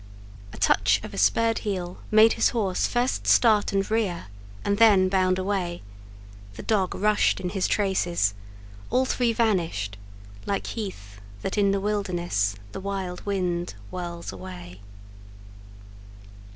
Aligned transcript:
A 0.51 0.57
touch 0.57 0.99
of 1.03 1.13
a 1.13 1.17
spurred 1.19 1.59
heel 1.59 1.99
made 2.09 2.33
his 2.33 2.49
horse 2.57 2.87
first 2.87 3.27
start 3.27 3.71
and 3.71 3.85
rear, 3.91 4.25
and 4.65 4.79
then 4.79 5.09
bound 5.09 5.37
away; 5.37 5.83
the 6.55 6.63
dog 6.63 6.95
rushed 6.95 7.39
in 7.39 7.49
his 7.49 7.67
traces; 7.67 8.33
all 8.89 9.05
three 9.05 9.31
vanished, 9.31 9.97
"Like 10.47 10.65
heath 10.65 11.21
that, 11.43 11.55
in 11.55 11.69
the 11.69 11.79
wilderness, 11.79 12.55
The 12.71 12.79
wild 12.81 13.23
wind 13.27 13.75
whirls 13.91 14.33
away." 14.33 14.81